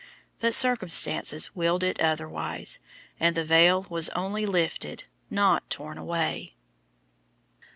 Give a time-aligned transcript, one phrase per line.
[0.39, 2.79] But circumstances willed it otherwise,
[3.19, 6.55] and the veil was only lifted, not torn away.